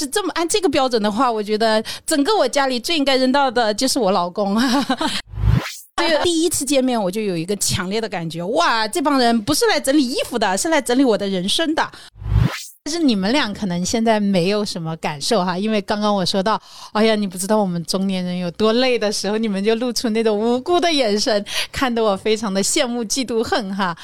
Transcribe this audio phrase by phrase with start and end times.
[0.00, 4.86] 是这么按这个标准的话，我觉得整个我家里最应该扔到的就是我老公啊。
[5.96, 11.86] 这个第一次见面，我就有一个强烈的感觉，哇，这帮人不是来整理衣服的，是来整理我的人生的。
[12.82, 16.58] 但是你们俩可能现在没有什么感受哈，因为刚刚我说到，
[16.92, 23.94] 哎呀，你不知道我们中年人有多累的时候，你们就露出那种无辜的眼神，看得我非常的羡慕、嫉妒、恨哈。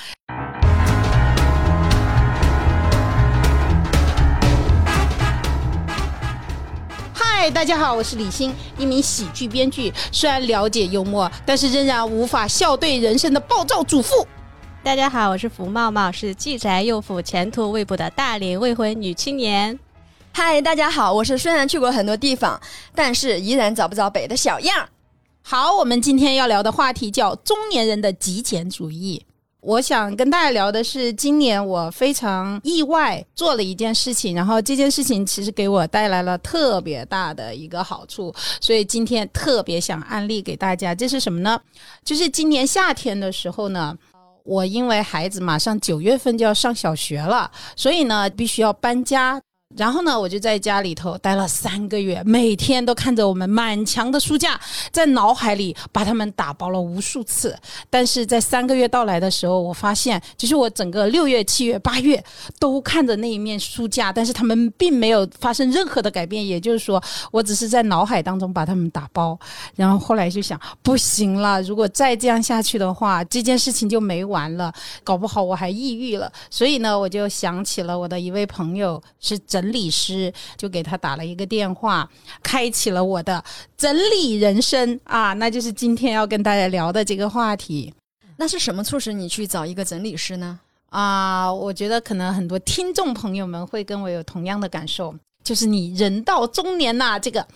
[7.39, 9.93] 嗨，大家好，我是李欣，一名喜剧编剧。
[10.11, 14.27] 虽然了解幽默，但是仍然无法笑对人生的暴躁主妇。
[14.83, 19.79] 大家好，我是福茂茂，是既宅又腐、前途未卜的大龄未婚女青年。
[20.33, 22.59] 嗨，大家好，我是虽然去过很多地方，
[22.95, 24.89] 但是依然找不着北的小样。
[25.43, 29.26] 好，我们今天要聊的话题叫中年人的极简主义。
[29.67, 40.95] 我想跟大家聊的是，今年我非常意外做了一件事情，然后这件事情其实给我带来了特别大的一个好处，所以今天特别想安利给大家。
[40.95, 41.61] 这是什么呢？
[42.05, 43.93] 就是今年夏天的时候呢，
[44.45, 49.43] 我因为孩子马上九月份就要上小学了，所以呢必须要搬家。
[49.75, 54.59] 然后呢，我就在家里头待了三个月，每天都看着我们满墙的书架，
[54.93, 57.55] 在脑海里把它们打包了无数次。
[57.91, 62.23] 但是在三个月到来的时候，我发现，其实我整个六月、七月、八月
[62.61, 66.47] 都看着那一面书架，但是他们并没有发生任何的改变。
[66.47, 69.37] 也就是说，我只是在脑海当中把它们打包。
[69.75, 76.33] 然后后来就想，不行了，如果再这样下去的话，这件事情就没完了，搞不好我还抑郁了。
[76.49, 79.37] 所以呢，我就想起了我的一位朋友是。
[79.57, 82.07] 整理师就给他打了一个电话，
[82.43, 83.43] 开启了我的
[83.75, 87.95] 整理人生啊，那就是今天要跟大家聊的这个话题。
[88.37, 90.61] 那是什么促使你去找一个整理师呢？
[90.91, 97.47] 啊，我觉得可能很多听众朋友们会跟我有同样的感受，就是你人到中年呐，这个。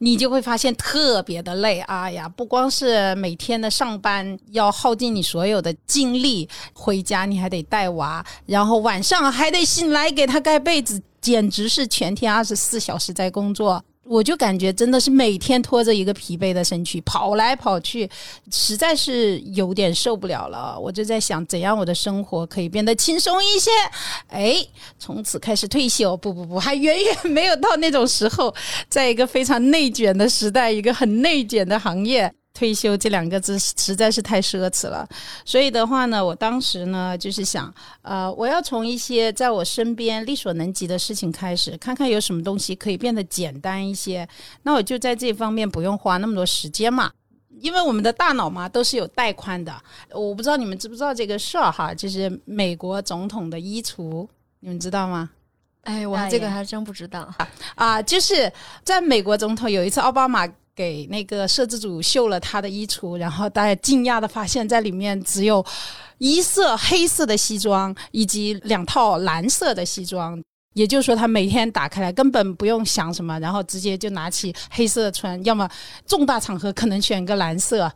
[0.00, 13.82] 你就会发现特别的累，哎呀，不光是每天的上班要耗尽你所有的精力，回家你还得带娃，然后晚上还得醒来给他盖被子，简直是全天二十四小时在工作。
[14.04, 18.08] 我就感觉真的是每天拖着一个疲惫的身躯跑来跑去，
[18.50, 20.80] 实在是有点受不了了。
[20.80, 23.70] 我就在想，怎样我的生活可以变得轻松一些？
[24.28, 24.66] 哎，
[24.98, 26.16] 从此开始退休？
[26.16, 28.54] 不不不，还远远没有到那种时候。
[28.88, 32.32] 在一个非常内卷的时代，一个很内卷的行业。
[32.58, 35.08] 退休这两个字实在是太奢侈了，
[35.44, 44.28] 所以的话呢，我当时呢就是想，呃，我要从一些在我身边力所能及的事情开始，看看有什么东西可以变得简单一些。
[44.64, 47.12] 那我就在这方面不用花那么多时间嘛，
[47.60, 49.72] 因为我们的大脑嘛都是有带宽的。
[50.10, 54.26] 我不知道你们知不知道这个事儿哈，就是美国总统的衣橱，
[54.58, 55.30] 你们知道吗？
[55.84, 57.32] 哎，我这个还真不知道
[57.76, 58.52] 啊，就是
[58.82, 60.44] 在美国总统有一次奥巴马。
[60.78, 65.64] 给那个摄制组秀了他的衣橱，然后大家惊讶的发现，在里面只有
[66.18, 70.40] 一色黑色的西装以及两套蓝色的西装，
[70.74, 75.68] 也就是说，他每天打开来根本不用想什么，然后直接就拿起黑色穿，要么
[76.06, 77.92] 重大场合可能选个蓝色。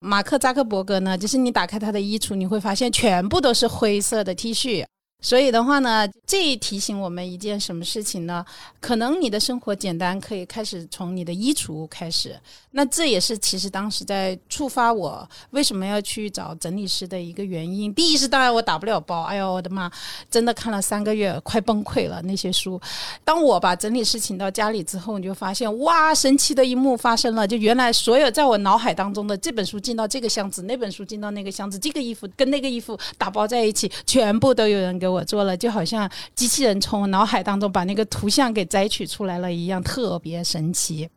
[0.00, 4.84] 马克扎克伯格呢，就是你打开他的衣橱，你会发现全部都是灰色的 T 恤。
[5.20, 8.44] 所以的话呢，这提醒我们一件什么事情呢？
[8.80, 12.34] 可能你的生活简单，可以开始从你的衣橱开始。
[12.70, 17.92] 那这也是其实当时在触发我为什么要去找整理师的一个原因。
[17.92, 19.90] 第一是当然我打不了包，哎呦我的妈，
[20.30, 22.80] 真的看了三个月，快崩溃了那些书。
[23.22, 35.09] 当我把整理师请到家里之后，你就发现哇，神奇的一幕发生了，就原来所有在我脑海当中的这本书进到这个箱子，那本书进到那个箱子，这个衣服跟那个衣服打包在一起，全部都有人给。
[35.10, 41.08] 我做了，就好像机器人从我脑海当中把那个图像给摘取出来了一样，特别神奇。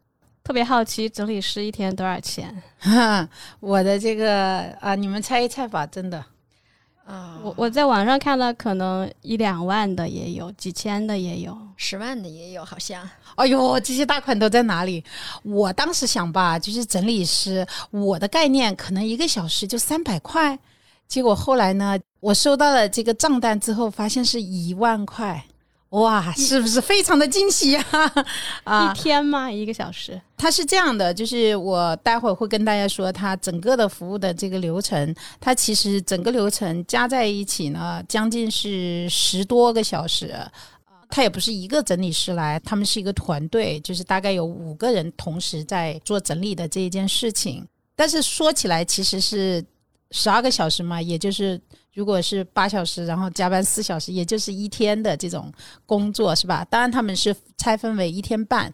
[0.44, 2.62] 特别好奇，整理师一天多少钱？
[3.62, 6.22] 我的这个啊，你们猜一猜吧，真的
[7.06, 13.09] 啊，我我在网上看了，可能一两万的也有，几千的也有，十万的也有，好像。
[13.36, 15.02] 哎呦，这些大款都在哪里？
[15.44, 20.59] 我当时想吧，就是整理师，我的概念可能一个小时就三百块。
[21.08, 25.46] 结果后来呢，我收到了这个账单之后，发现是一万块，
[25.90, 27.85] 哇，是不是非常的惊喜呀？
[28.66, 29.52] 啊，一天吗？
[29.52, 30.20] 一个小时？
[30.35, 40.35] 它是这样的，就是我待会儿会跟大家说，它整个的服务的这个流程，它其实整个流程加在一起呢，将近是十多个小时。
[41.09, 47.64] 他也不是一个整理师来，他们是一个团队，就是大概有五个人同时在做整理的这一件事情。
[47.96, 49.64] 但是说起来，其实是。
[50.14, 51.60] 十二个小时嘛，也就是
[51.92, 55.52] 如果是八小时，然后加班四小时，也就是一天的这种
[55.88, 56.64] 工作，是吧？
[56.70, 58.72] 当然他们是拆分为一天半，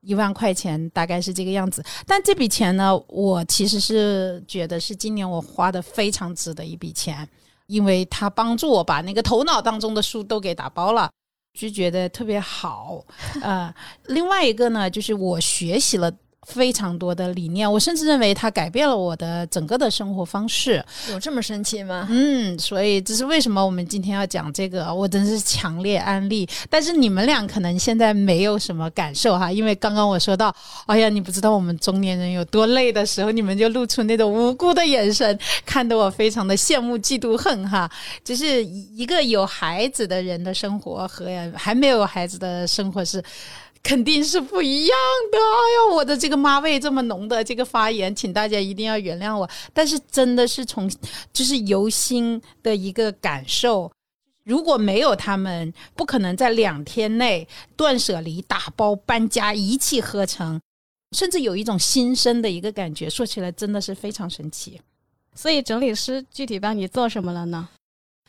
[0.00, 1.84] 一万块钱大概是这个样子。
[2.06, 7.28] 但这笔钱呢，我其实是觉得是今年我花的非常值的一笔钱，
[7.66, 11.10] 因为他帮助我把那个头脑当中的书都给打包了。
[11.58, 13.02] 就觉得特别好，
[13.40, 13.74] 呃，
[14.08, 16.12] 另外一个呢，就是我学习了。
[16.46, 20.82] 非常多的理念，我甚至认为它改变了我的整个的生活方式。
[21.10, 22.06] 有这么神奇吗？
[22.08, 26.48] 嗯，所以这是为什么我们今天要讲这个，我真是强烈安利。
[26.70, 30.54] 但是你们俩可能现在没有什么感受哈，因为刚刚我说到，
[30.86, 37.90] 哎呀，你不知道我们中年人有多累的时候，你们就露出那种无辜的眼神，看得我非常的羡慕、嫉妒、恨哈。
[38.22, 41.26] 就是一个有孩子的人的生活和
[41.56, 43.20] 还没有孩子的生活是。
[43.86, 44.98] 肯定是不一样
[45.30, 45.38] 的。
[45.38, 49.48] 哎呀，我的这个妈味这么浓的这个发言，请大家一定要原谅我。
[49.72, 50.90] 但是真的是从
[51.32, 53.88] 就是由心的一个感受，
[54.42, 57.46] 如果没有他们，不可能在两天内
[57.76, 60.60] 断舍离、打包、搬家一气呵成，
[61.16, 63.08] 甚至有一种新生的一个感觉。
[63.08, 64.80] 说起来真的是非常神奇。
[65.32, 67.68] 所以整理师具体帮你做什么了呢？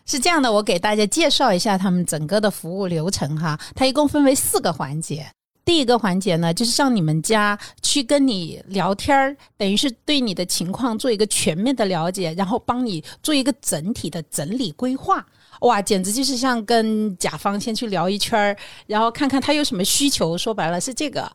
[0.06, 3.60] 是这样的，我给大家介绍一下他们整个的服务流程哈。
[3.74, 5.28] 它一共分为四个环节。
[5.68, 15.28] 第一个环节呢，就是上你们家去跟你聊天儿，等于是对你的情况做一个全面的了解，然后帮你做一个整体的整理规划。
[15.60, 20.38] 哇，简直就是像跟甲方先去聊一圈儿，然后看看他有什么需求。
[20.38, 21.30] 说白了是这个。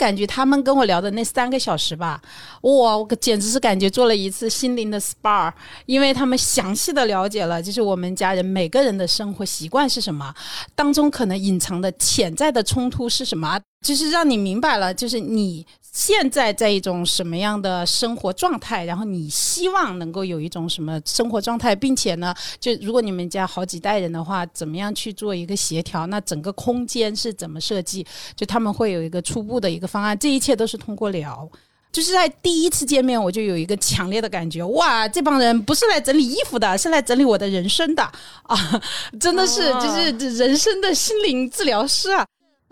[0.00, 2.18] 感觉他们跟我聊的那三个小时吧，
[2.62, 5.52] 哇，我简直是感觉做了一次心灵的 SPA，
[5.84, 10.34] 因为他们详细的了解了，就是我们家人每个人的生活习惯是什么，
[10.74, 15.66] 当中可能隐藏的潜在的冲突是什么，就是让你明白了，就是你。
[15.92, 18.84] 现在在一种什么样的生活状态？
[18.84, 26.06] 然后你希望能够有一种什么生活状态，并且呢，就如果你们家好几代人的话，怎么样去做一个协调？
[26.06, 28.06] 那整个空间是怎么设计？
[28.36, 30.16] 就他们会有一个初步的一个方案。
[30.18, 31.48] 这一切都是通过聊，
[31.90, 38.02] 就是在第一次见面我就有一个强烈的感觉，哇，这帮人不是来整理衣服的，是来整理我的人生的
[38.44, 38.80] 啊！
[39.18, 42.24] 真的是就是人生的心灵治疗师啊！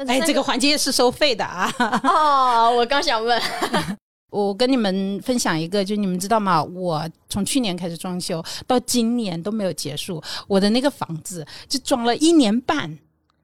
[0.07, 1.69] 哎，这个环节是收费的啊！
[2.05, 3.41] 哦，我刚想问，
[4.31, 6.63] 我跟你们分享一个，就你们知道吗？
[6.63, 12.99] 我从去年开始装修，到今年都没有结束，我的那个房子就装了一年半。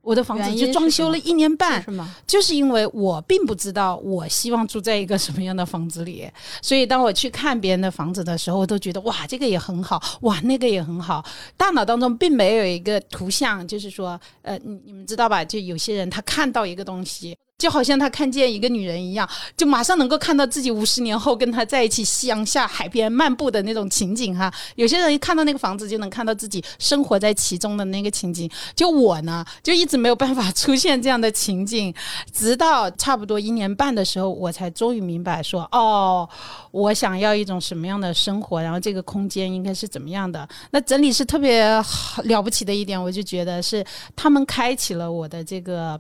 [0.05, 2.15] 我的房子就装修了一年半，是吗？
[2.27, 6.31] 就是因为我并不知道我希望住在一个什么样的房子里，
[6.61, 11.25] 所以当我去看别人的房子的时候，我都觉得哇，这个也很好，哇，那个也很好。
[11.57, 15.45] 大脑当中并没有一个图像，就是说，呃，你你们知道吧？
[15.45, 17.37] 就有些人他看到一个东西。
[17.57, 24.53] 就好像他看见一个女人一样，就马上能够看到自己五十年后跟她在一起，夕阳下海边漫步的那种情景哈。
[24.75, 28.51] 有些人一看到那个房子，就能看到自己生活在其中的那个情景。
[28.75, 31.95] 就我呢，就一直没有办法出现这样的情景，
[32.33, 36.29] 直到差不多一年半的时候，我才终于明白说，哦，
[36.73, 40.47] 我想要一种什么样的生活，然后这个空间应该是怎么样的。
[40.73, 43.85] 那整理是特别好了不起的一点，我就觉得是
[44.17, 45.99] 他们开启了我的这个。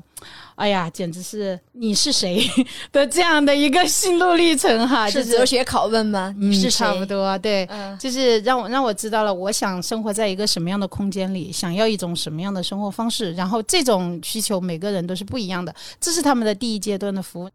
[0.56, 2.48] 哎呀，简直是你是谁
[2.92, 6.34] 的这样的一个心路历程哈，是哲学拷问吗？
[6.38, 7.68] 你是差不多对，
[7.98, 17.50] 就是让我让我知道了，我想生活在一个什么样的空间里，想要一种什么样的生活方式，然后这种需求每个人都是不一样的，这是他们的第一阶段的服务。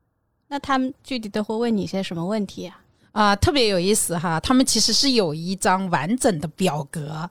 [0.49, 2.81] 那他们具体都会问你些什么问题啊？
[3.11, 7.29] 啊，特别有意思哈，他们其实是有一张完整的表格。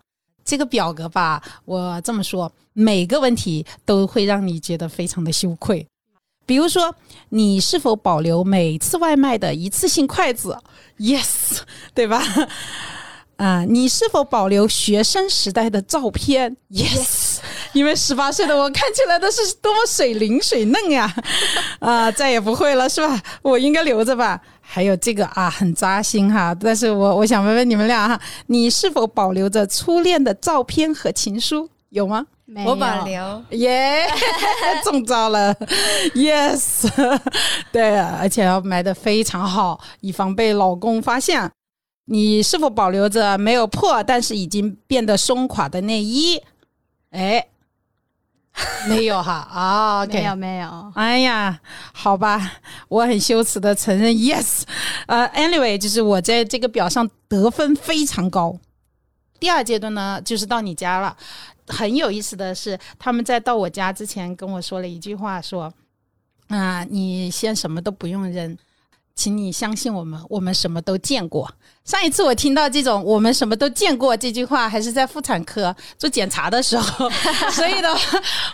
[0.49, 5.87] 这个表格吧，我这么说，每个问题都会让你觉得非常的羞愧。
[6.47, 6.95] 比如说，
[7.29, 10.59] 你是否保留每次外卖的一次性筷子
[10.99, 11.59] ？Yes，
[11.93, 12.25] 对吧？
[13.37, 17.41] 啊，你是否保留学生时代的照片？Yes，
[17.75, 21.15] 因为十八岁的我看起来都是多么水灵水嫩呀！
[21.79, 23.23] 啊，再也不会了，是吧？
[23.43, 24.41] 我应该留着吧。
[24.71, 26.55] 还有这个啊，很扎心哈！
[26.55, 31.67] 但是我我想问问你们俩哈，你是否保留着初恋的照片和情书？
[31.89, 32.27] 有吗？
[32.67, 33.43] 我保留。
[33.51, 34.07] 耶，
[34.85, 35.55] 中招了
[36.15, 36.87] ！Yes，
[37.73, 41.51] 对，啊而且要埋的非常好，以防被老公发现。
[42.05, 46.43] 你是否保留着没有破但是已经变得松垮的内衣？
[47.13, 47.47] 哎。
[48.89, 50.93] 没有哈啊，没有没有。
[50.95, 51.61] 哎呀，
[51.93, 52.55] 好吧，
[52.89, 54.63] 我很羞耻的承认，yes。
[55.07, 58.59] 呃，anyway，就是我在这个表上得分非常高。
[59.39, 61.17] 第二阶段呢，就是到你家了。
[61.69, 65.73] 很有意思的是，他们在到我家之前跟我说了一句话，说
[66.49, 68.57] ：“啊，你先什么都不用扔。”
[69.19, 71.51] 请你相信我们，我们什么都见过。
[71.85, 77.11] 上一次我听到这种“我们什么都见过”这句话，还是在妇产科做检查的时候，
[77.51, 77.89] 所以呢，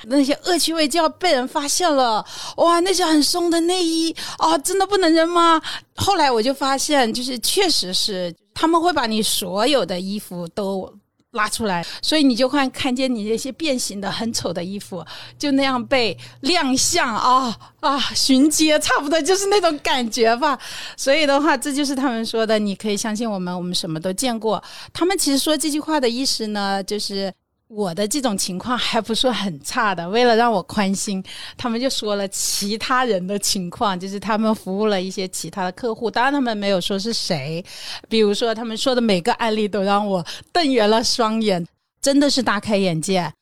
[0.05, 2.25] 那些恶趣味就要被人发现了。
[2.57, 5.61] 哇，那些很松的内衣啊，真的不能扔吗？
[5.97, 10.91] 后来我就发现，就是确实是他们会把你所有的衣服都。
[11.35, 15.05] 拉出来，所以你就会看见你那些变形的很丑的衣服，
[15.39, 20.59] 就那样被亮相啊啊，巡街，差不多就是那种感觉吧。
[20.97, 24.63] 所以的话，这就是他们说的，你可以相信我们，我们什么都见过。
[24.93, 27.33] 他们其实说这句话的意思呢，就是。
[27.69, 31.23] 我的这种情况 还不是很差的，为了让我宽心，
[31.57, 37.65] 他们就说了其他人的情况，就是他们服务了一些其他的客户，当然他们没有说是谁，
[38.09, 41.67] 比如说他们说的每个案例都让我瞪圆了双眼，
[42.01, 43.33] 真的是大开眼界。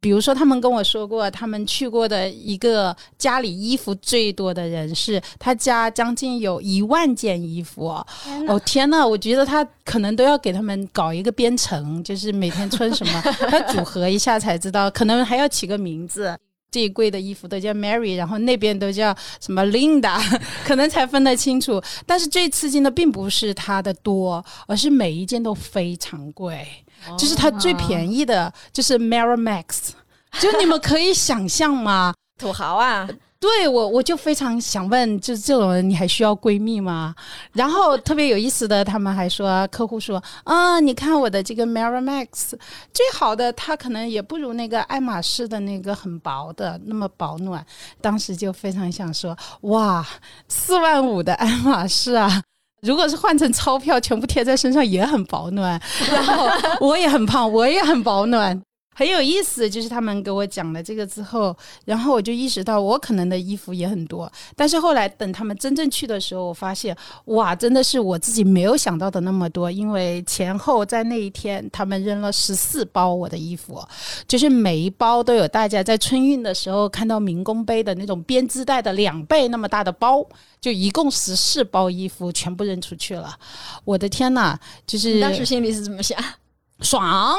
[0.00, 7.88] 比如说，他们跟我说过，他们去过的一个家里衣服最多的人是他家将近有一万件衣服。
[8.46, 16.36] 哦天呐，我觉得他可能都要给他们搞一个编程，就是每天穿什么， 他组合一下才知道，可能还要起个名字。
[16.70, 20.20] 这一柜的衣服都叫 Mary，然后那边都叫什么 Linda，
[20.66, 21.82] 可能才分得清楚。
[22.04, 26.66] 但是最刺激的并不是它的多，而是每一件都非常贵。
[27.16, 29.90] 就是它最便宜的，就是 Mary Max
[30.40, 32.12] 就你们可以想象吗？
[32.38, 33.08] 土豪啊！
[33.40, 37.14] 对我，我就非常想问，就是这种人，你还需要闺蜜吗？
[37.52, 42.54] 然后特别有意思的，他们还说，客户说，啊，你看我的这个 Marimax
[42.92, 47.64] 最好的，它可能也不如那个爱马仕的那个很薄的那么保暖。
[48.00, 50.04] 当时就非常想说，哇，
[50.48, 52.42] 四万五的爱马仕啊！
[52.82, 55.80] 如果是换成钞票，全部贴在身上也很保暖。
[56.10, 56.48] 然后
[56.80, 58.60] 我也很胖，我也很保暖。
[58.98, 64.28] 很有意思，就是他们给我讲了这个之后，然后我就意识到我可能的衣服也很多。
[64.56, 69.70] 但是后来等他们真正去的时候，我发现哇，真的是我自己没有想到的那么多。
[69.70, 73.80] 因为前后在那一天，他们扔了十四包我的衣服，
[74.26, 80.26] 就是每一包都有大家在春运的时候看到民工背的那种编织袋的两倍那么大的包，
[80.60, 83.38] 就一共十四包衣服全部扔出去了。
[83.84, 86.18] 我的天呐，就是当时心里是怎么想？
[86.80, 87.38] 爽，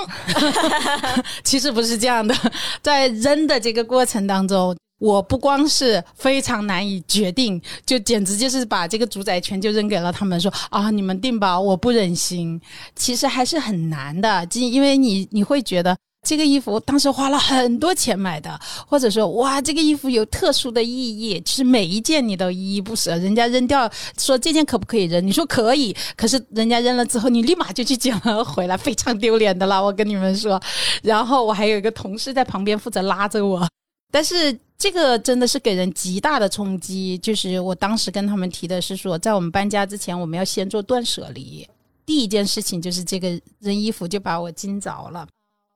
[1.44, 2.36] 其实不是这样的，
[2.82, 12.60] 在扔的这个过程当中，我不光是非常难以决定，就简直就是把这个主宰权就扔给了他们，说啊，你们定吧，我不忍心。
[12.96, 15.96] 其实还是很难的，因为你你会觉得。
[16.28, 23.18] 这个衣服当时花了很多钱买的，或者说哇，这个衣服有特殊的意义，其实每一件你都依依不舍。
[23.18, 25.26] 人家扔掉说这件可不可以扔？
[25.26, 29.82] 你说可以，可是人家扔了之后，你立马就去捡了回来，非常丢脸的啦。
[29.82, 30.62] 我跟你们说，
[31.02, 33.68] 然后我还有一个同事在旁边负责拉着我，
[34.12, 37.18] 但是这个真的是给人极大的冲击。
[37.18, 41.66] 就是我当时跟他们提的是说，在我们搬家之前，我们要先做断舍离。
[42.06, 45.26] 第一件事情就是这个扔衣服就把我惊着了。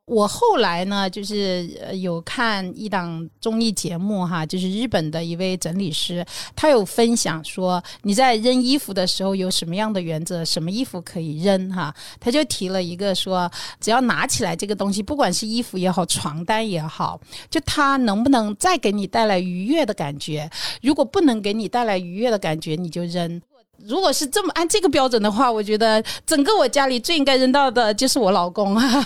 [0.06, 1.66] 我后来呢，就是
[2.02, 11.96] 有看一档综艺节目哈，就是日本的一位整理师，他有分享说你在扔衣服的时候有什么样的原则，什么衣服可以扔哈。
[12.20, 17.18] 他就提了一个说，只要拿起来这个东西，不管是衣服也好，床单也好，
[17.50, 20.50] 就它能不能再给你带来愉悦的感觉？
[20.82, 23.42] 如果不能给你带来愉悦的感觉，你就扔。
[23.88, 29.06] 如果是这么按这个标准的话，我觉得整个我家里最应该扔到的就是我老公 啊。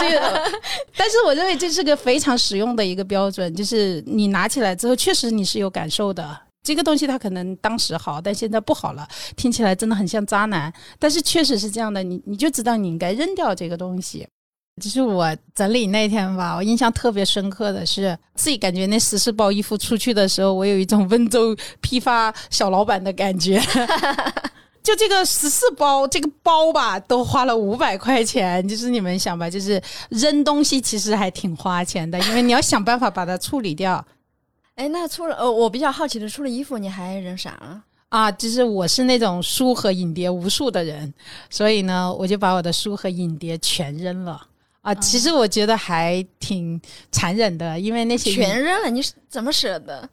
[0.00, 0.50] 这个，
[0.96, 6.38] 但是我认为这是个非常实用的一个标准，就是你拿起来之后，确实你是有感受的。
[6.62, 10.72] 这个东西它可能当时好，但现在不好了，听起来真的很像渣男。
[10.98, 14.26] 但是确实是这样的，你你就知道你应该扔掉这个东西。
[14.78, 23.60] 就是我整理那天吧，我印象特别深刻的是，自己感觉那十四包衣服出去的时候，我有一种温州批发小老板的感觉。
[24.80, 28.66] 就这个十四包，这个包吧，都花了五百块钱。
[28.66, 34.02] 就是你们想吧，就是扔东西其实还挺花钱的，因为你要想办法把它处理掉。
[34.76, 37.82] 哎，那除了呃，我比较好奇的，除了衣服，你还扔啥了？
[38.08, 41.12] 啊，就是我是那种书和影碟无数的人，
[41.50, 44.40] 所以呢，我就把我的书和影碟全扔了。
[44.82, 46.80] 啊，其实我觉得还挺
[47.10, 50.08] 残忍的，因为那些全扔了，你怎么舍得？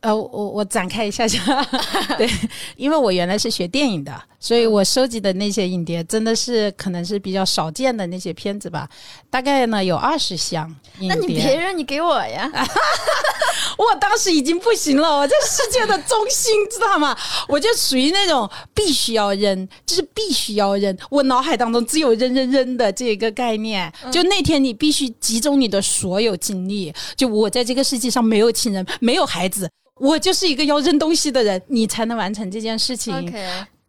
[0.00, 1.64] 呃，我我展开一下下，
[2.18, 2.28] 对，
[2.76, 8.86] 因为我原来是学电影的，所以我收集的那些影碟真的是可能是比较少见的那些片子吧，
[9.30, 10.70] 大概呢有二十箱。
[11.00, 12.50] 那你别扔，你给我呀！
[13.78, 17.16] 我当时已经不行了，我在世界的中心，知道吗？
[17.48, 20.94] 我就属于那种必须要扔，就是必须要扔。
[21.08, 23.90] 我脑海当中只有扔扔扔的这个概念。
[24.12, 29.70] 就那天你必须集中你的所有精力，就我在这个世界上没有亲人，没有孩子。
[29.98, 33.32] 我就是一个要扔东西的人，你才能完成这件事情。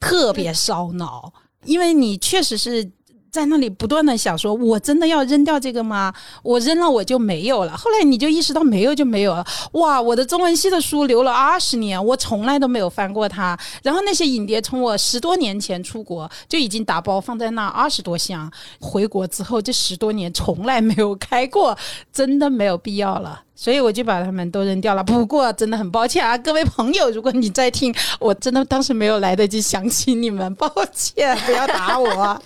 [0.06, 1.34] 特别烧脑，
[1.64, 2.92] 因为你确实是
[3.36, 6.14] 在那里不断的想说，我真的要扔掉这个吗？
[6.42, 7.76] 我扔了我就没有了。
[7.76, 9.46] 后来你就意识到没有就没有了。
[9.74, 13.60] 哇，我的中文系的书留了二十年，我从来都没有翻过它。
[13.84, 18.50] 然后那些影碟从我十多年前出国就已经打包放在那二十多箱，
[18.80, 21.78] 回国之后这十多年从来没有开过，
[22.14, 23.42] 真的没有必要了。
[23.58, 25.04] 所以我就把它们都扔掉了。
[25.04, 32.42] 不过真的很抱歉啊，各位朋友，如果你在听，我真的当时没有来得及想起你们，抱歉，不要打我。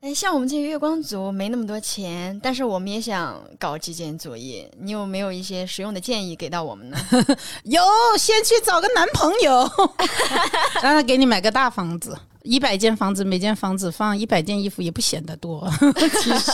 [0.00, 6.96] 哎，像我们这些月光族没那么多钱，但是我们也想搞极简主义，你有没有一些实用的建议给到我们呢？
[7.64, 7.82] 有，
[8.18, 9.68] 先去找个男朋友，
[10.82, 12.16] 让他给你买个大房子。
[12.42, 15.68] 一百间房子，每间房子放一百件衣服也不显得多。
[16.22, 16.52] 其实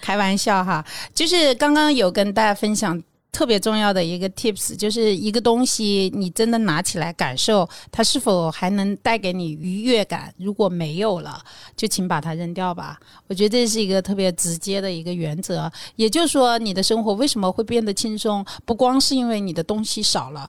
[0.00, 0.82] 开玩笑哈，
[1.14, 2.98] 就是刚刚有跟大家分享
[3.30, 10.34] 特别重要的一个 tips，就是一个东西你真的拿起来感受它是否还能带给你愉悦感。
[10.38, 11.40] 如果没有了，
[11.76, 12.98] 就请把它扔掉吧。
[13.28, 15.70] 我觉得这是一个特别直接的一个原则。
[15.96, 20.48] 也就是说，你的生活为什么会变得轻松，不光是因为你的东西少了。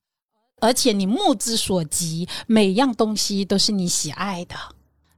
[0.61, 4.55] 而且你目之所及，每样东西都是你喜爱的。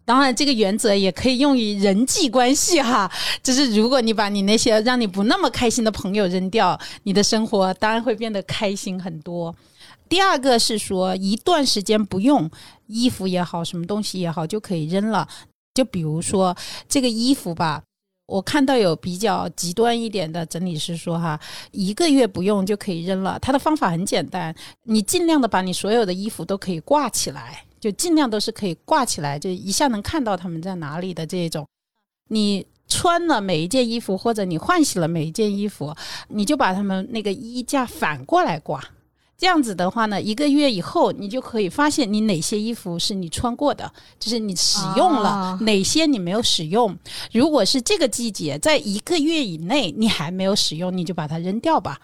[0.06, 3.12] 当然，这个原则也可以用于人际关系哈。
[3.44, 9.56] 就是如果你把你那些让你不那么开心的朋友扔掉，你的生活当然会变得开心很多。
[10.10, 12.50] 第二个是说，一段时间不用
[12.88, 15.28] 衣服也好，什么东西也好，就可以扔了。
[15.74, 16.56] 就比如说
[16.90, 17.82] 这个衣服吧。
[18.28, 21.38] 我看到有比较极端一点的整理师说哈，
[21.72, 23.38] 一个月不用就可以扔了。
[23.40, 31.68] 他的方法很简单，你尽量的把你所有的衣服都可以挂起来，就尽量都是可以挂起来，就一下能看到他们在哪里的这种。
[32.30, 35.94] 你穿了每一件衣服，或者你换洗了每一件衣服，
[36.30, 38.82] 你就把他们那个衣架反过来挂。
[39.38, 46.96] 这样子的话呢，一个月以后，你就可以发现你哪些衣服是你穿过的，就是你使用了、啊哪些你没有使用。
[47.34, 52.00] 如果是这个季节，在一个月以内你还没有使用，你就把它扔掉吧。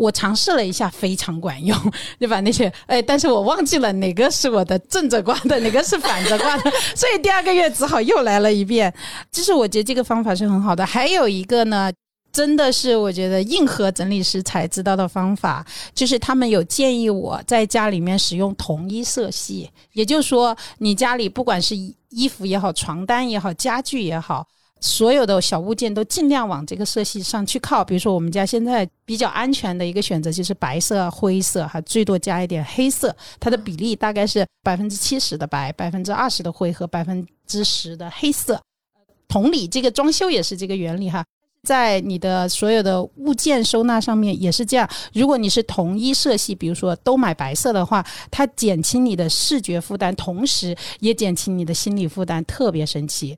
[0.00, 1.78] 我尝试了一下，非常管用，
[2.18, 8.92] 就把那些哎，但是我忘记了哪个是我的正着挂的，哪个是反着挂的， 所以第二个月只好又来了一遍。
[9.30, 10.86] 就是我觉得这个方法是很好的。
[10.86, 11.92] 还有一个呢，
[12.32, 21.76] 真的是我觉得硬核整理师才知道的方法，就是他们有建议我在家里面使用同一色系，也就是说，你家里不管是
[22.08, 24.46] 衣服也好、床单也好、家具也好。
[24.80, 38.60] 所有的小物件都尽量往这个色系上去靠，比如说我们家现在比较安全的一个选择就是白色、灰色，哈最多加一点黑色，它的比例大概是百分之七十的白、百分之二十的灰和百分之十的黑色。
[39.28, 41.24] 同理，这个装修也是这个原理哈。
[41.62, 44.88] 在你的所有的物件收纳上面也是这样。
[45.12, 53.36] 如果你是同一色系，比如说都买白色的话，它减轻你的视觉负担，同时也减轻你的心理负担，特别神奇。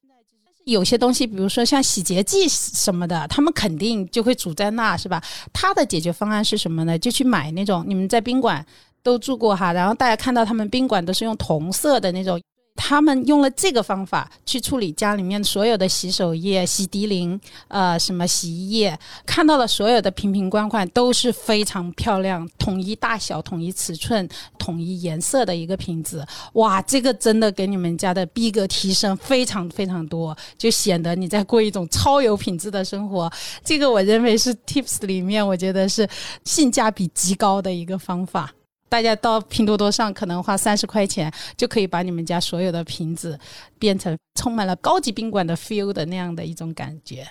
[0.64, 5.22] 有些东西，比如说像洗洁剂什么的，他们肯定就会煮在那，是吧？
[5.52, 6.98] 他的解决方案是什么呢？
[6.98, 8.64] 就去买那种你们在宾馆
[9.02, 12.40] 都住过哈，然后大家看到他们宾馆都是用铜色的那种。
[12.74, 26.26] 他们用了这个方法去处理家里面所有的洗手液、洗涤灵、呃什么洗衣液，看到了所有的瓶瓶罐罐都是非常漂亮、统一大小、统一尺寸、统一颜色的一个瓶子。
[26.54, 33.30] 哇，这个真的给你们家的逼格提升非常非常多，就显得你在过一种超有品质的生活。
[33.64, 36.08] 这个我认为是 Tips 里面我觉得是
[36.44, 38.52] 性价比极高的一个方法。
[38.92, 43.40] 大家到拼多多上可能花三十块钱就可以把你们家所有的瓶子
[43.78, 47.26] 变成充满了高级宾馆的 feel 的那样的一种感觉。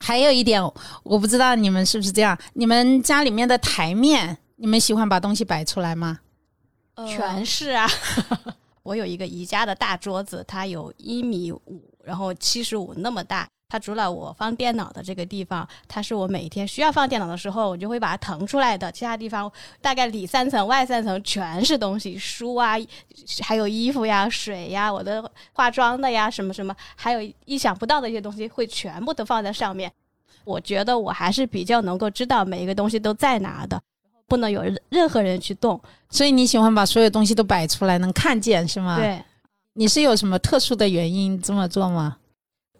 [0.00, 0.60] 还有一点，
[1.04, 6.18] 我不知道你们是不是这样，你们家里面的台面，你们喜欢把东西摆出来吗？
[7.06, 7.88] 全是啊。
[8.82, 13.48] 我有一个宜家的大桌子，它有一米五，然后七十五那么大。
[13.70, 18.90] 它除了我放电脑的这个地方，它是我每天需要放电脑的时候，我就会把它腾出来的。
[18.90, 19.50] 其他地方
[19.82, 22.76] 大概里三层外三层全是东西，书啊，
[23.42, 29.92] 还有衣服呀、水呀、我的化妆的呀，什么什么，还有意想不到的一些东西，会全部都放在上面。
[30.44, 33.78] 我觉得我还是比较能够知道每一个东西都在哪的，
[34.26, 35.78] 不能有任任何人去动。
[36.08, 38.96] 所以你喜欢把所有东西都摆出来，能看见是吗？。
[38.96, 39.22] 对，
[39.74, 42.16] 你是有什么特殊的原因这么做吗？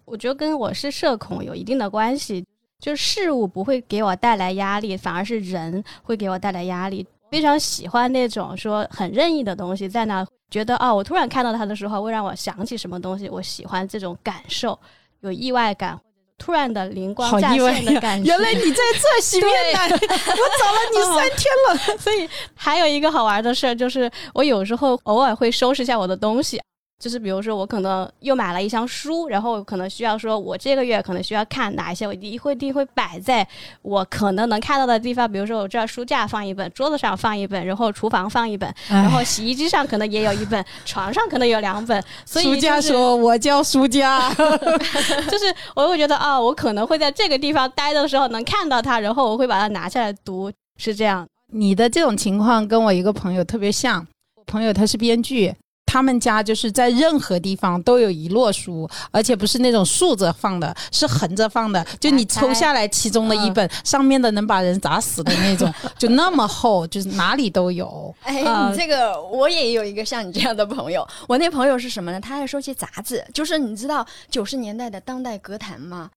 [0.09, 2.43] 我觉得跟我是社恐有一定的关系，
[2.79, 7.05] 就是事物不会给我带来压力，反而是人会给我带来压力。
[7.29, 13.29] 非常喜欢那种说很任意的东西，在那觉得哦，我突然看到它的时候，会让我想起什么东西。
[13.29, 14.77] 我喜欢这种感受，
[15.21, 15.99] 有意外感。
[16.39, 18.17] 突然的灵光乍现的感！
[18.23, 18.29] 觉。
[18.29, 21.97] 原来你在这洗面奶，我找了你 三天了。
[21.99, 26.57] 所以还有一个好玩的事儿，就是我有时候偶尔会收拾一下我的东西。
[26.99, 33.47] 就是比如说，我可能又买了一箱书，然后可能需要说，我这个月可能需要看哪一些，我一会一定会摆在
[33.81, 35.31] 我可能能看到的地方。
[35.31, 42.03] 比如说，我这儿书架放一本，桌子上放一本，然后厨房放一本，然后洗衣机上可能也有一本，床上可能有两本。
[42.25, 44.29] 所以、书家就是说：“我叫书架。
[44.35, 55.55] 就是我会觉得啊、我可能会在这个地方待的时候能看到它，然后我会把它拿下来读，是这样。”你的这种情况跟我一个朋友特别像，我朋友他是编剧。
[55.89, 61.83] 他们家就是在任何地方都有一摞书，而且不是那种竖着放的，是横着放的。
[61.99, 68.13] 就你抽下来其中的一本，上面的能把人砸死的那种， 就那么厚，就是哪里都有。
[68.21, 71.07] 哎，啊你这个我也有一个像你这样的朋友。
[71.27, 72.21] 我那朋友是什么呢？
[72.21, 76.11] 他爱收集杂志，就是你知道九十年代的当代歌坛吗？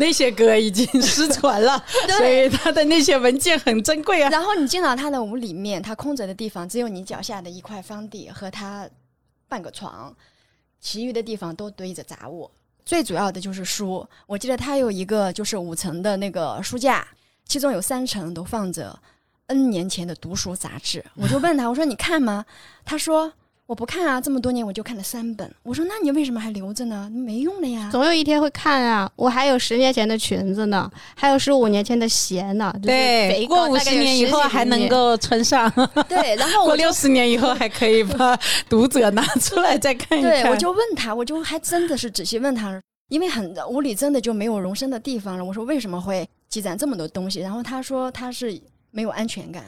[0.00, 1.82] 那些歌已经失传了，
[2.16, 4.30] 所以他的那些文件很珍贵啊。
[4.30, 8.88] 然后你进到他的屋里面，他空着的地方只有你脚下的一块方地和他
[9.48, 10.14] 半个床，
[10.80, 12.50] 其余的地方都堆着杂物。
[12.84, 17.06] 最主要的就是书，我记得他有一个就是五层的那个书架，
[17.46, 18.98] 其中有三层都放着
[19.46, 21.04] N 年前的读书杂志。
[21.14, 22.46] 我就问他，我说你看吗？
[22.84, 23.32] 他说
[23.68, 25.54] 我不看啊，这么多年我就看了三本。
[25.62, 27.06] 我说那你为什么还留着呢？
[27.12, 27.90] 没用了呀。
[27.92, 29.12] 总有一天会看啊！
[29.14, 32.72] 我还有十年前的裙子呢，还有十五年前的鞋呢。
[32.76, 35.70] 就是对，肥过五十年以后还能够穿上，
[36.08, 38.34] 对，然后过六十年以后还可以把
[38.70, 40.44] 读者拿出来再看一看。
[40.44, 45.44] 对，我就问他，我就还真的是仔细问他，因为很屋里真的就没有容身的地方了。
[45.44, 47.40] 我说为什么会积攒这么多东西？
[47.40, 48.58] 然后他说他是
[48.90, 49.62] 没有安全感，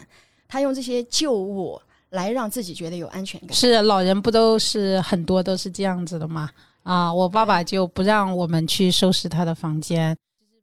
[0.48, 1.78] 他用这些旧物
[2.10, 3.52] 来让自己觉得有安全感。
[3.52, 6.50] 是老人不都是很多都是这样子的吗？
[6.82, 10.16] 啊，我爸爸就不让我们去收拾他的房间。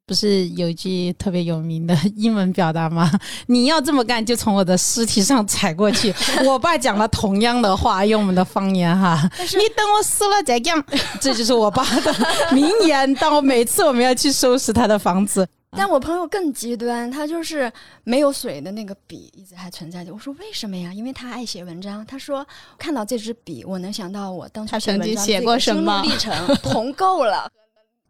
[0.06, 3.12] 不是有一句特别有名的英文表达吗？
[3.48, 6.16] 你要这么干，就从我的尸体上踩过去。
[6.48, 10.82] 我爸讲了同样的话，用我们的方言哈，你等我死了再讲。
[11.20, 12.16] 这就是我爸的
[12.54, 13.14] 名言。
[13.16, 17.72] 当我每次我们要去收拾他的房子，但我朋友更极端，他就是
[18.04, 20.14] 没有水的那个笔一直还存在着。
[20.14, 20.94] 我说为什么呀？
[20.94, 22.06] 因为他爱写文章。
[22.06, 22.46] 他说
[22.78, 27.52] 看到这支笔，我能想到我当初他曾经写文章写过什么历程， 同够了。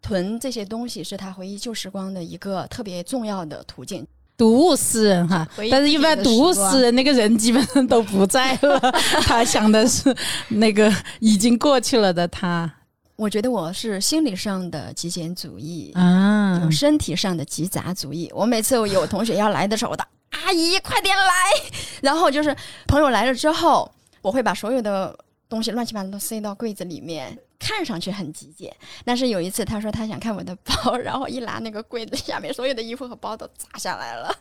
[0.01, 4.05] 囤这些东西是他回忆旧时光的一个特别重要的途径。
[4.37, 8.79] 读物诗人哈，但是一般自己的读物时光诗人那个人基本上都不在了，
[9.25, 10.15] 他想的是
[10.49, 12.71] 那个已经过去了的他
[13.17, 18.31] 我觉得我是心理上的极简主义，啊有身体上的极杂主义。
[18.33, 21.25] 我每次有同学要来的时候，我的 阿姨快点来，
[22.01, 22.55] 然后就是
[22.87, 25.17] 朋友来了之后，我会把所有的
[25.49, 28.71] 东西乱七八糟都塞到柜子里面，看上去很极简。
[29.03, 34.31] 但是有一次，他说他想看我的包， 然后一拿那个柜子下面所有的衣服和包都砸下来了。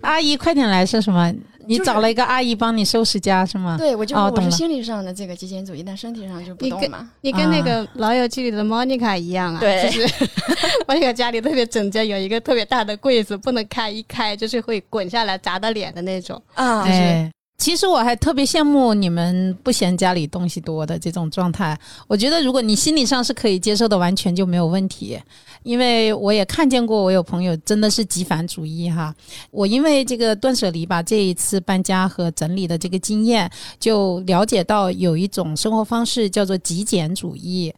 [0.00, 1.32] 阿姨快点来是什么？
[1.66, 3.76] 你找了一个阿姨帮你收拾家是吗？
[3.76, 7.10] 对我就我是心理上的这个极简主义，但身体上就不你跟动嘛。
[7.20, 10.26] 你跟那个《老友记》里的 Monica 一样啊，对就是
[10.88, 16.42] Monica 家里特别整洁，有一个特别大的柜子，不能开，一开就是会滚下来砸到脸的那种。
[16.54, 21.76] 啊，哎，其实我还特别羡慕你们不嫌家里东西多的这种状态。
[22.06, 25.18] 我觉得如果你心理上是可以接受的，完全就没有问题。
[25.64, 29.12] 因为我也看见过，我有朋友真的是极繁主义哈。
[29.50, 37.74] 我因为这个断舍离吧，这一次搬家和整理的这个经验，就了解到有一种生活方式叫做极简主义。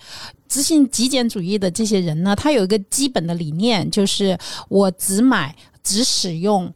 [0.47, 4.37] 执行极简主义的这些人呢，他有一个基本的理念，就是
[4.69, 6.71] 我只买、只使用、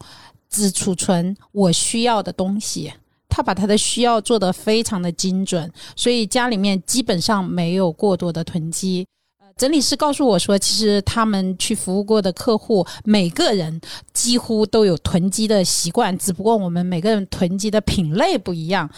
[0.55, 2.93] 只储存我需要的东西。
[3.29, 9.05] 他把他的需要做得非常的精准，所以家里面基本上没有过多的囤积。
[9.41, 13.81] 呃整理师告诉我说，其实他们去服务过的客户，每个人
[14.13, 18.89] 几乎都有囤积的习惯，只不过我们每个人囤积的品类不一样。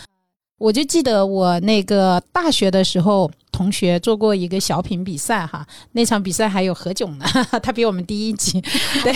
[0.58, 7.26] 我就记得我那个大学的时候，同学做过一个小品比赛哈，那场比赛还有何炅呢，
[7.62, 8.60] 他比我们低一级。
[9.04, 9.12] 对，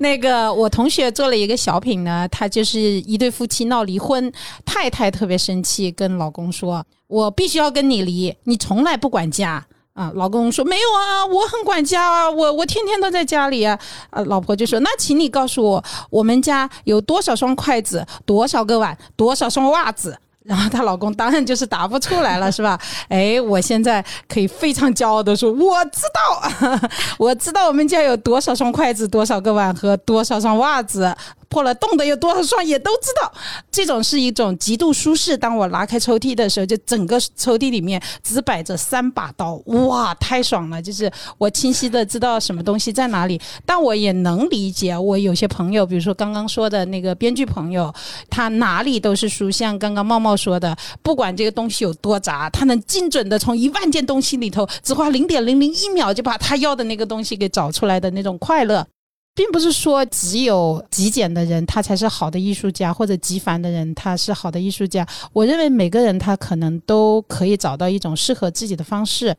[0.00, 4.30] 那个我同学做了一个小品呢，他就是一对夫妻闹离婚，
[4.66, 13.78] 太太特别生气，跟老公说：“我必须要跟你离，你从来不管家。”啊，老公说没有啊，我很管家啊，我我天天都在家里啊。
[14.08, 20.18] 啊，老婆就说那请你告诉我，我们家有多少双筷子，多少个碗，多少双袜子。
[20.44, 22.78] 然后她老公当然就是答不出来了，是吧？
[23.08, 26.80] 哎，我现在可以非常骄傲的说，我知道，
[27.18, 31.14] 我知道我们家有多少双筷子，多少个碗和多少双袜子。
[31.52, 33.30] 破了，洞的有多少双也都知道。
[33.70, 35.36] 这种是一种极度舒适。
[35.36, 40.80] 当我拉开抽屉的时候，就整个抽屉里面只摆着三把刀，哇，太爽了！
[40.80, 43.38] 就是我清晰的知道什么东西在哪里。
[43.66, 47.92] 但我也能理解，我有些朋友，比如说刚刚说的那个编剧朋友，
[48.30, 58.86] 他哪里都是书，像刚刚茂茂说的，不管这个东西有多杂，他能精准的从一万件东西里头，只花零点零零一秒就把他要的那个东西给找出来的那种快乐。
[59.34, 65.06] 并不是说只有极简的人他才是好的艺术家，或者极繁的人他是好的艺术家。
[65.32, 69.34] 我认为每个人他可能都可以找到一种适合自己的方式。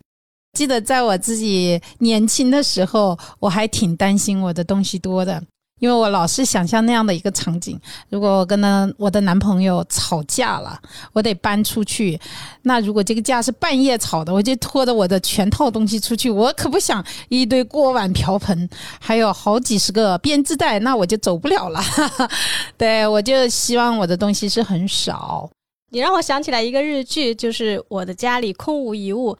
[0.54, 5.44] 记得在我自己年轻的时候，我还挺担心我的东西多的。
[5.80, 10.80] 因为我老是想象那样的一个场景，如果我跟呢我的男朋友吵架了，
[11.12, 12.18] 我得搬出去。
[12.62, 16.30] 那如果这个架是半夜吵的，我就拖着我的全套东西出去。
[16.30, 21.84] 我可不想一堆锅碗瓢盆，还有好几十个编织袋，那我就走不了了。
[22.78, 25.50] 对我就希望我的东西是很少。
[25.90, 29.38] 你让我想起来一个日剧，就是我的家里空无一物，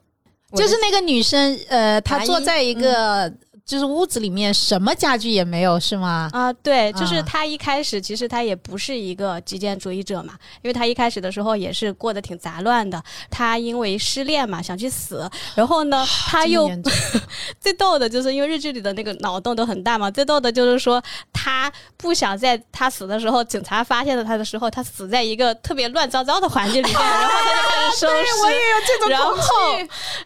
[0.54, 3.32] 就是那个女生，呃，她坐在一个。
[3.66, 6.28] 就是屋子里面什么家具也没有，是吗？
[6.34, 13.02] 啊，对，就是他一开始其实他也不是一个极简主义者嘛，因为他一开始的时候也是过得挺杂乱的。
[13.30, 16.70] 他因为失恋嘛，想去死，然后呢， 他又
[17.58, 28.42] 最逗的就是因为日剧里的那个脑洞都很大嘛，最逗的就是说他不想在他死的时候，警察发现了他的时候，他死在一个特别乱糟糟的环境里面， 然后他就开始收拾。
[28.42, 29.34] 我也有这种然后，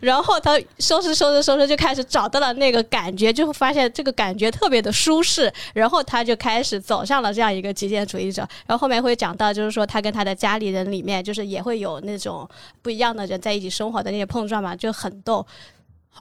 [0.00, 3.27] 然后他收拾收拾收拾，就开始找到了那个感觉。
[3.32, 8.46] 就会发现这个感觉特别的舒适，然后他就开始走向了这样一个极简主义者。
[8.66, 12.48] 然后后面会讲到，就是说他跟他的家里人里面，就是也会有那种
[12.82, 15.46] 不一样的人在一起生活的那些碰撞嘛，就很逗。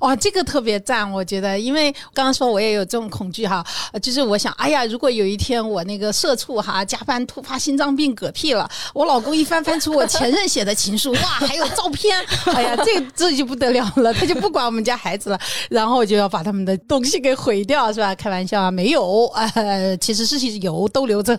[0.01, 3.65] 哇，这个特别赞，我觉得，因为刚刚说我也有这种恐惧哈，
[4.01, 18.13] 就是我想，哎呀，如果有一天我那个社畜哈加班突发心脏病嗝屁了，我老公一翻翻出我前任写的情书，哇，还有照片，哎呀，这这就不得了了，他就不管我们家孩子了，然后就要把他们的东西给毁掉，是吧？
[18.15, 21.37] 开玩笑啊，没有，呃，其实是有，都留着。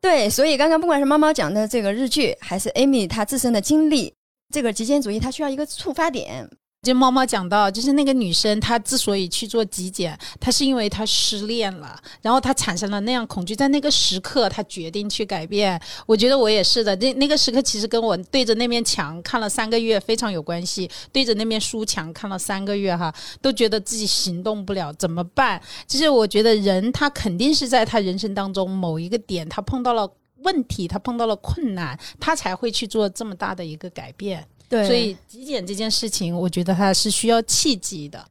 [0.00, 4.14] 对，所以刚刚不管是猫猫讲的这个日剧，还是 Amy 她自身的经历，
[4.54, 6.48] 这个极简主义它需要一个触发点。
[6.88, 15.78] 就猫猫讲到，就是那个女生，她之所以去做极简，她是因为她失恋了，然后她产生了那样恐惧，在那个时刻，她决定去改变。
[16.06, 25.60] 我觉得我也是的，那那个时刻其实跟我对着那面墙看了三个月非常有关系，对着那面书墙看了三个月哈，都觉得自己行动不了，怎么办？
[25.86, 34.46] 其实我觉得人他肯定是在他人生当中某一个点，他碰到了问题，他碰到了困难，他才会去做这么大的一个改变。
[34.68, 38.24] 对，所以极简这件事情，我觉得它是需要契机的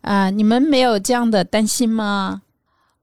[0.00, 0.30] 啊！
[0.30, 2.42] 你们没有这样的担心吗？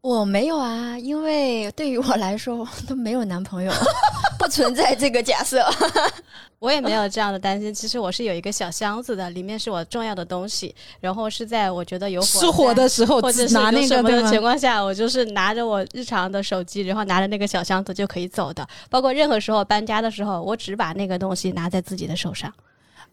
[0.02, 3.72] 我没有啊，因为对于我来说都没有男朋友，
[4.40, 5.64] 不存在这个假设。
[6.60, 7.74] 我也没有这样的担心。
[7.74, 10.76] 其实我是有一个小箱子的，里面是我重要的东西。
[11.00, 18.68] 然后是在我觉得有失火的时候，或者拿那个的情况下，我就是拿着我日常的手机，然后拿着那个小箱子就可以走的。
[18.90, 22.54] 包括任何时候搬家的时候，我只把那个东西拿在自己的手上。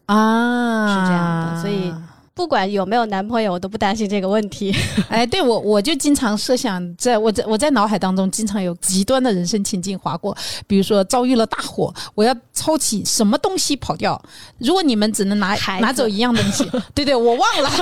[0.07, 1.93] 啊，是这样的，所以
[2.33, 4.73] 不管有没有男朋友，我都不担心这个问题。
[5.09, 10.37] 哎，对我，我就经常设想，在我在我在脑海当中，经常有极端的人生情境划过。
[10.67, 14.21] 比如说遭遇了大火，我要抄起什么东西跑掉？
[14.59, 17.69] 如果你们只能拿拿走一样东西， 对对，我忘了。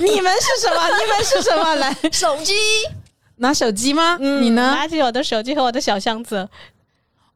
[0.00, 0.88] 你们是什么？
[0.88, 1.74] 你们是什么？
[1.74, 2.54] 来，手机？
[3.38, 4.16] 拿手机吗？
[4.20, 4.70] 你呢？
[4.70, 6.48] 拿起我的手机和我的小箱子。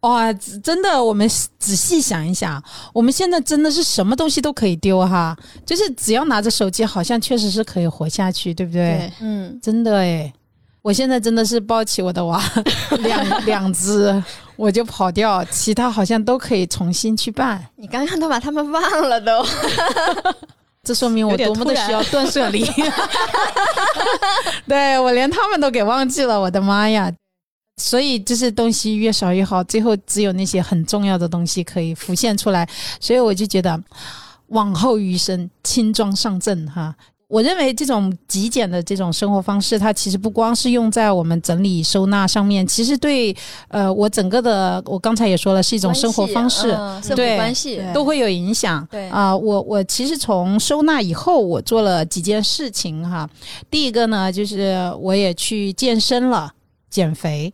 [0.01, 9.13] 哇，真的，我们仔细想一想，我们现在真的是什么东西都可以丢哈，就是只要拿着手机，好像确实是可以活下去，对不对？
[9.21, 10.33] 嗯，真的诶，
[10.83, 12.41] 我现在真的是抱起我的娃
[13.03, 14.23] 两两只，
[14.55, 17.65] 我就跑掉，其他好像都可以重新去办。
[17.75, 19.45] 你刚刚都把他们忘了都，
[20.85, 22.65] 这说明我多么的需要断舍离。
[24.69, 27.13] 对我连他们都给忘记了，我的妈呀！
[27.79, 32.69] 所以就是东西越少越好，最后只有那些很重要的东西可以浮现出来。
[33.01, 33.81] 所以我就觉得，
[34.49, 36.95] 往后余生轻装上阵哈。
[37.29, 43.37] 我认为这种极简的这种生活方式，它其实不光是用在我们整理收纳上面，其实对
[43.69, 46.75] 呃我整个的，我刚才也说了，是一种生活方式，
[47.15, 48.83] 对关系都会有影响。
[48.91, 53.29] 对啊，我我其实从收纳以后，我做了几件事情哈。
[53.71, 56.51] 第一个呢，就是我也去健身了，
[56.89, 57.53] 减肥。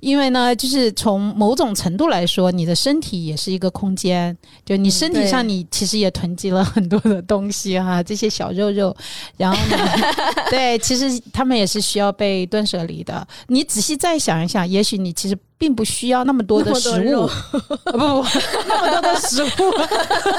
[0.00, 8.94] 因为呢，就是从某种程度来说，你的身体也是一个空间，就你身体上你其实也囤积了很多的东西哈， 这些小肉肉，
[9.36, 9.78] 然后呢，
[10.50, 13.26] 对，其实他们也是需要被断舍离的。
[13.48, 15.36] 你仔细再想一想，也许你其实。
[15.58, 17.28] 并不需要那么多的食物，
[17.84, 17.98] 不 不，
[18.68, 19.48] 那么多的食物。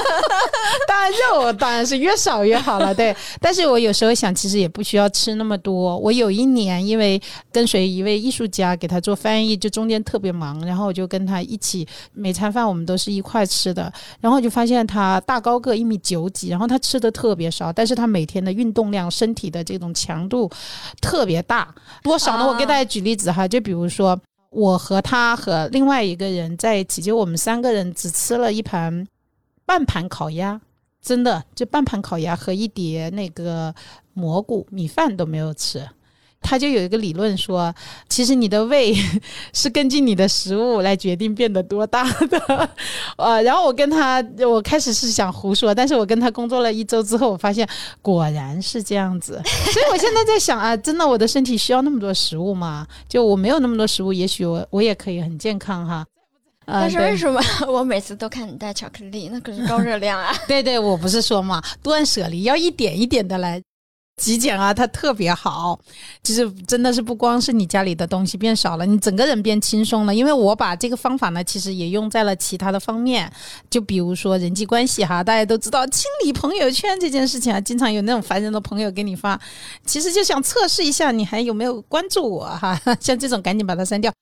[0.88, 3.14] 当然肉当然是越少越好了，对。
[3.38, 5.96] 但是我有时候想，其实也不需要吃那么多。
[5.98, 7.20] 我有一年因为
[7.52, 13.92] 跟随一位艺术家给他做翻译，就中间特别忙，然后我就跟他一起每餐饭我们都是一块吃的。
[14.20, 20.50] 然后我就发现他大高个一米九几，然后他吃的特别少，但是他每天的运动量、身体的这种强度
[21.00, 21.68] 特别大。
[22.02, 22.46] 多少呢？
[22.48, 24.18] 我给大家举例子哈，就比如说。
[24.50, 29.06] 我和他和另外一个人在一起，就我们三个人只吃了一盘
[29.64, 30.60] 半盘烤鸭，
[31.00, 33.74] 真的就半盘烤鸭和一碟那个
[34.12, 35.88] 蘑菇米饭都没有吃。
[36.40, 37.72] 他就有一个理论说，
[38.08, 38.94] 其实你的胃
[39.52, 42.68] 是根据你的食物来决定变得多大的。
[43.16, 47.68] 呃，然后我跟他，我开始是想胡说，但是我跟他工作了一周之后，我发现
[48.02, 49.40] 果然是这样子。
[49.72, 52.86] 所以我现在在想啊，真的我的身体需要那么多食物吗？
[53.08, 56.04] 就我没有那么多食物，也许我我也可以很健康哈。
[56.66, 59.28] 但是为什么我每次都看你带巧克力？
[59.32, 60.32] 那可是高热量啊！
[60.46, 63.60] 对对，我不是说嘛，断舍离要一点一点的来。
[64.20, 65.80] 极简啊，它特别好，
[66.22, 70.14] 其实真的是不光是你家里的东西变少了，你整个人变轻松了。
[70.14, 73.32] 因为我把这个方法呢，其实也用在了其他的方面，
[73.70, 79.40] 就比如说人际关系哈，大家都知道清理朋友圈这件事情啊，经常有那种烦人的朋友给你发，
[79.86, 84.12] 其实就想测试一下你还有没有关注我哈， 像这种赶紧把它删掉。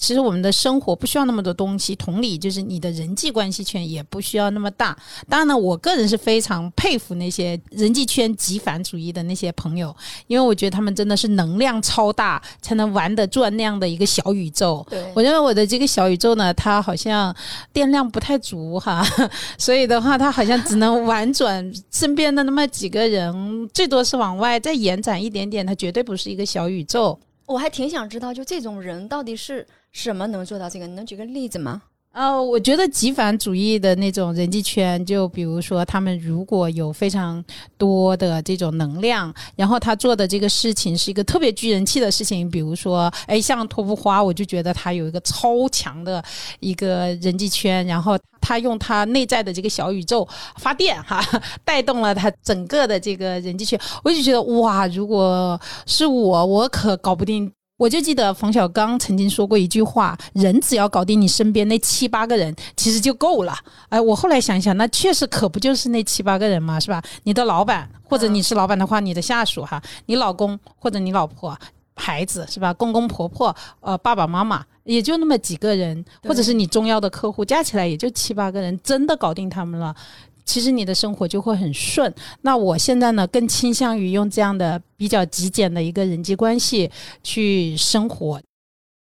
[0.00, 4.96] 其实我们的生活不需要那么多东西，同理，就是你的人际关系圈也不需要那么大。
[5.28, 9.94] 当然呢，我个人是非常佩服那些人际圈极繁主义的那些朋友，
[10.26, 14.84] 因为我觉得他们真的是能量超大，才能玩得转那样的一个小宇宙。
[14.88, 17.34] 对我认为我的这个小宇宙呢，它好像
[17.70, 19.06] 电量不太足哈，
[19.58, 27.20] 所以的话，它好像只能玩转身边的那么几个人，最多是往外再延展一点点，它绝对不是一个小宇宙。
[27.44, 29.66] 我还挺想知道，就这种人到底是。
[29.92, 30.86] 什么能做到这个？
[30.86, 31.82] 你能举个例子吗？
[32.12, 37.42] 呃，我觉得极繁主义的那种人际圈，就比如说他们如果有非常
[37.78, 46.20] 多的这种能量，然后他做的这个事情是一个特别聚人气的事情，比如说，哎，像托布花，我就觉得他有一个超强的
[46.58, 50.26] 一个人际圈，然后他用他内在的这个小宇宙
[50.56, 51.24] 发电，哈，
[51.64, 57.52] 带动了他整个的这个人际圈，我就觉得哇，如果是我，我可搞不定。
[57.80, 63.56] 我就记得冯小刚曾经说过一句话：“人只要搞定你身边那七八个人，其实就够了。”
[63.88, 67.02] 哎，我后来想想，那确实可不就是那七八个人嘛，是吧？
[67.22, 71.58] 你的老板，或者你是老板的话，你的下属哈，你老公或者你老婆、
[71.94, 72.70] 孩子是吧？
[72.74, 79.96] 公公婆婆、呃，爸爸妈妈，也就那么几个人，或者是你重要的客户，加起来也就七八个人，真的搞定他们了。
[80.44, 82.12] 其实你的生活就会很顺。
[82.42, 86.90] 那我现在呢，更倾向于用这样的比较极简的一个人际关系
[87.22, 88.40] 去生活。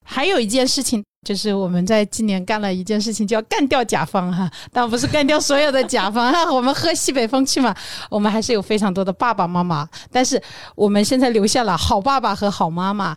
[0.04, 4.48] 还有一件事情，就是我们在今年干了一件事情，叫干掉甲方哈。
[4.72, 7.74] 但不是干掉所有的甲方哈， 我们喝西北风去嘛。
[8.08, 10.40] 我们还是有非常多的爸爸妈妈，但是
[10.76, 13.16] 我们现在留下了好爸爸和好妈妈。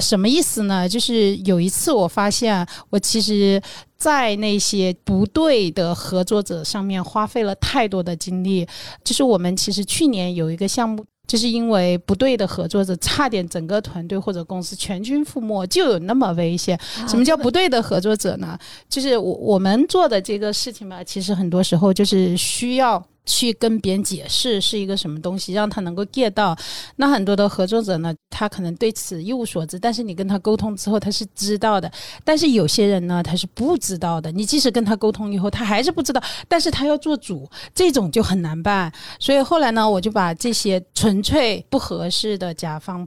[0.00, 0.88] 什么意思呢？
[0.88, 3.60] 就是有一次我发现，我其实，
[4.02, 8.66] 在那些不对的合作者上面花费了太多的精力。
[9.04, 16.76] 就是我们其实去年有一个项目，就是因为不对的合作者，差点整个团队或者公司全军覆没，就有那么危险。
[17.06, 18.58] 什么叫不对的合作者呢？
[18.88, 23.00] 就是我我们做的这个事情吧，其实很多时候就是需要。
[23.24, 26.56] 去跟别人解释是一个什么东西，让他能够 get 到。
[26.96, 31.90] 那很多的合作者呢，他可能对此一无所知，但是你跟他沟通之后，他是知道的。
[32.24, 34.30] 但是有些人呢，他是不知道的。
[34.32, 38.92] 你即使跟他沟通以后，他还是不知道，但是他要做主，这种就很难办。
[39.18, 43.06] 所以后来呢，我就把这些纯粹不合适的甲方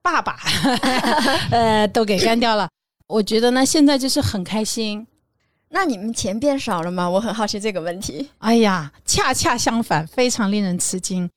[0.00, 0.38] 爸爸，
[1.50, 2.68] 呃，都给干掉了。
[3.08, 5.06] 我觉得呢，现在就是很开心。
[5.70, 7.08] 那你们钱变少了吗？
[7.08, 8.30] 我很好奇这个问题。
[8.38, 11.28] 哎呀，恰恰相反，非常令人吃惊。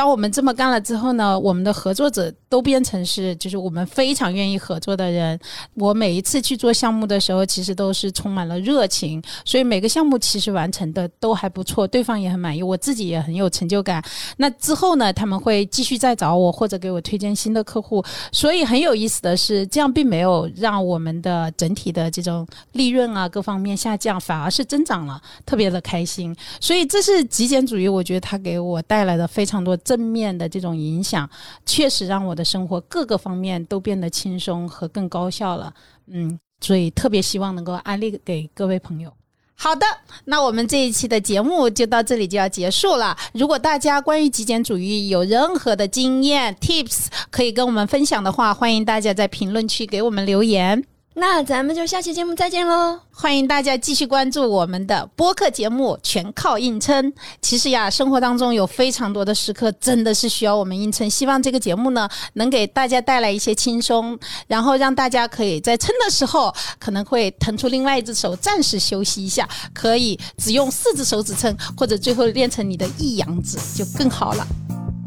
[0.00, 5.38] 当我们这么干了之后呢，我们的合作者都变成是，就是我们非常愿意合作的人。
[5.74, 14.02] 我每一次去做项目的时候，其实都是充满了热情，所以每个项目其实完成的都还不错，对方也很满意，我自己也很有成就感。
[14.38, 18.02] 那之后呢，他们会继续再找我，或者给我推荐新的客户。
[18.32, 26.34] 所以很有意思的是，这样并没有让我们的整体的这种利润啊各方面下降，反而是增长了，特别的开心。
[26.58, 29.76] 所以这是极简主义，我觉得它给我带来的非常多。
[29.90, 31.28] 正面的这种影响，
[31.66, 35.74] 确实让我的生活各个方面都变得轻松和更高效了。
[36.06, 39.12] 嗯，所以特别希望能够安利给各位朋友。
[39.56, 39.84] 好的，
[40.26, 43.16] 那我们这一期的节目就到这里就要结束了。
[43.34, 50.84] 如果大家关于极简主义有任何的经验 tips 可以跟我们分享的话，欢迎大家在评论区给我们留言。
[51.14, 52.98] 那咱们就下期节目再见喽！
[53.10, 57.12] 欢迎大家继续关注我们的播客节目，全靠硬撑。
[57.42, 61.10] 其实呀，生活当中有非常多的时刻，真的是需要我们硬撑。
[61.10, 74.46] 希望这个节目呢，能给大家带来一些轻松，然后让大家可以在撑的时候，可能会腾出另外一只手，暂时休息一下，可以只用四只手指撑，或者最后练成你的一阳指就更好了。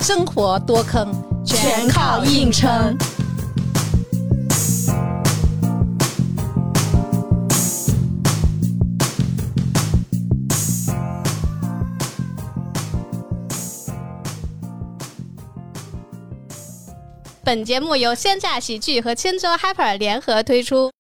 [0.02, 2.96] 生活多坑，全靠硬撑。
[17.46, 20.94] 本节目由线下喜剧和千州 Hyper 联合推出。